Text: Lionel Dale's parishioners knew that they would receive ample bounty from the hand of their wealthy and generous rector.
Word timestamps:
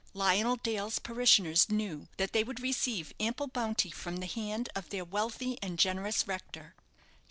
Lionel 0.15 0.55
Dale's 0.55 0.97
parishioners 0.97 1.69
knew 1.69 2.07
that 2.17 2.33
they 2.33 2.43
would 2.43 2.59
receive 2.59 3.13
ample 3.19 3.45
bounty 3.45 3.91
from 3.91 4.17
the 4.17 4.25
hand 4.25 4.67
of 4.75 4.89
their 4.89 5.05
wealthy 5.05 5.59
and 5.61 5.77
generous 5.77 6.27
rector. 6.27 6.73